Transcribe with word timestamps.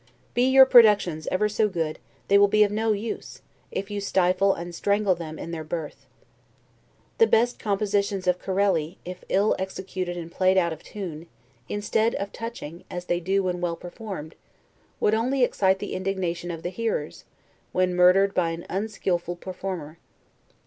Be 0.33 0.47
your 0.49 0.65
productions 0.65 1.27
ever 1.31 1.47
so 1.47 1.67
good, 1.69 1.99
they 2.27 2.39
will 2.39 2.47
be 2.47 2.63
of 2.63 2.71
no 2.71 2.91
use, 2.91 3.43
if 3.69 3.91
you 3.91 4.01
stifle 4.01 4.51
and 4.55 4.73
strangle 4.73 5.13
them 5.13 5.37
in 5.37 5.51
their 5.51 5.63
birth. 5.63 6.07
The 7.19 7.27
best 7.27 7.59
compositions 7.59 8.25
of 8.25 8.39
Corelli, 8.39 8.97
if 9.05 9.23
ill 9.29 9.55
executed 9.59 10.17
and 10.17 10.31
played 10.31 10.57
out 10.57 10.73
of 10.73 10.81
tune, 10.81 11.27
instead 11.69 12.15
of 12.15 12.31
touching, 12.31 12.83
as 12.89 13.05
they 13.05 13.19
do 13.19 13.43
when 13.43 13.61
well 13.61 13.75
performed, 13.75 14.33
would 14.99 15.13
only 15.13 15.43
excite 15.43 15.77
the 15.77 15.93
indignation 15.93 16.49
of 16.49 16.63
the 16.63 16.69
hearer's, 16.71 17.23
when 17.71 17.95
murdered 17.95 18.33
by 18.33 18.49
an 18.49 18.65
unskillful 18.71 19.35
performer. 19.35 19.99